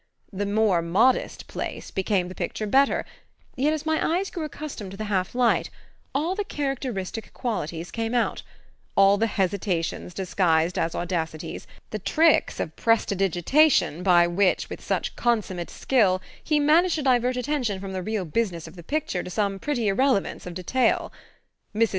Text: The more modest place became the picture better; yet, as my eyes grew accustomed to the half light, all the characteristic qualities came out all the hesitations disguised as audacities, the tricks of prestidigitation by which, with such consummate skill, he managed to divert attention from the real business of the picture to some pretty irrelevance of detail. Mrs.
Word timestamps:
The 0.33 0.47
more 0.47 0.81
modest 0.81 1.45
place 1.45 1.91
became 1.91 2.27
the 2.27 2.33
picture 2.33 2.65
better; 2.65 3.05
yet, 3.55 3.71
as 3.71 3.85
my 3.85 4.03
eyes 4.17 4.31
grew 4.31 4.43
accustomed 4.45 4.89
to 4.89 4.97
the 4.97 5.03
half 5.13 5.35
light, 5.35 5.69
all 6.15 6.33
the 6.33 6.43
characteristic 6.43 7.31
qualities 7.33 7.91
came 7.91 8.15
out 8.15 8.41
all 8.97 9.17
the 9.17 9.27
hesitations 9.27 10.15
disguised 10.15 10.79
as 10.79 10.95
audacities, 10.95 11.67
the 11.91 11.99
tricks 11.99 12.59
of 12.59 12.75
prestidigitation 12.75 14.01
by 14.01 14.25
which, 14.25 14.71
with 14.71 14.83
such 14.83 15.15
consummate 15.15 15.69
skill, 15.69 16.19
he 16.43 16.59
managed 16.59 16.95
to 16.95 17.03
divert 17.03 17.37
attention 17.37 17.79
from 17.79 17.93
the 17.93 18.01
real 18.01 18.25
business 18.25 18.67
of 18.67 18.75
the 18.75 18.81
picture 18.81 19.21
to 19.21 19.29
some 19.29 19.59
pretty 19.59 19.87
irrelevance 19.87 20.47
of 20.47 20.55
detail. 20.55 21.13
Mrs. 21.75 21.89